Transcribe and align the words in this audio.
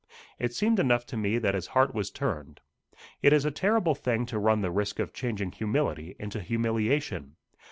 It 0.39 0.51
seemed 0.51 0.79
enough 0.79 1.05
to 1.05 1.15
me 1.15 1.37
that 1.37 1.53
his 1.53 1.67
heart 1.77 1.93
was 1.93 2.09
turned. 2.09 2.59
It 3.21 3.31
is 3.33 3.45
a 3.45 3.51
terrible 3.51 3.93
thing 3.93 4.25
to 4.25 4.39
run 4.39 4.59
the 4.61 4.71
risk 4.71 4.97
of 4.97 5.13
changing 5.13 5.51
humility 5.51 6.15
into 6.19 6.39
humiliation. 6.41 7.35